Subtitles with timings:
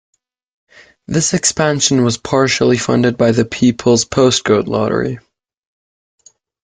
[1.05, 5.19] This expansion was partially funded by the People's Postcode Lottery.